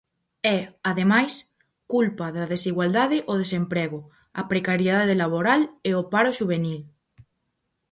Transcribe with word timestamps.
E, 0.55 0.57
ademais, 0.91 1.33
culpa 1.93 2.25
da 2.37 2.45
desigualdade 2.53 3.17
o 3.31 3.33
desemprego, 3.43 3.99
a 4.41 4.43
precariedade 4.51 5.15
laboral 5.23 5.61
e 5.89 5.91
o 6.01 6.03
paro 6.13 6.31
xuvenil. 6.39 6.81